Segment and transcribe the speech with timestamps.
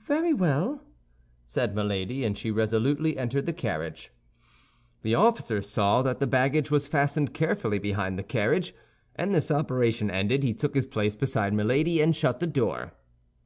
[0.00, 0.82] "Very well,"
[1.46, 4.10] said Milady; and she resolutely entered the carriage.
[5.02, 8.74] The officer saw that the baggage was fastened carefully behind the carriage;
[9.14, 12.92] and this operation ended, he took his place beside Milady, and shut the door.